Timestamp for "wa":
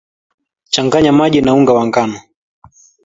1.73-1.87